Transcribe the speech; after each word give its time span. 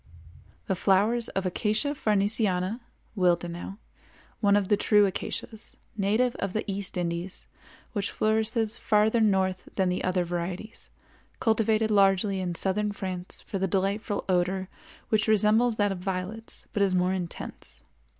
The 0.65 0.73
flowers 0.73 1.29
of 1.29 1.45
Acacia 1.45 1.89
farnesiana 1.89 2.79
(Willd.), 3.15 3.77
one 4.39 4.55
of 4.55 4.67
the 4.67 4.75
true 4.75 5.05
acacias, 5.05 5.77
native 5.95 6.33
of 6.37 6.53
the 6.53 6.63
East 6.65 6.97
Indies, 6.97 7.45
which 7.93 8.09
flourishes 8.09 8.77
farther 8.77 9.19
north 9.21 9.69
than 9.75 9.89
the 9.89 10.03
other 10.03 10.23
varieties, 10.23 10.89
cultivated 11.39 11.91
largely 11.91 12.39
in 12.39 12.55
southern 12.55 12.91
France 12.91 13.41
for 13.45 13.59
the 13.59 13.67
delightful 13.67 14.25
odor 14.27 14.69
which 15.09 15.27
resembles 15.27 15.77
that 15.77 15.91
of 15.91 15.99
violets 15.99 16.65
but 16.73 16.81
is 16.81 16.95
more 16.95 17.13
intense. 17.13 17.83